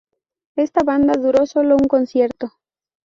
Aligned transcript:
Esta 0.55 0.83
banda 0.83 1.13
duró 1.13 1.45
solo 1.45 1.75
un 1.75 1.87
concierto. 1.87 2.53